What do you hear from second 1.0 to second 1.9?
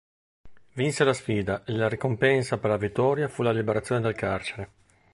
la sfida e la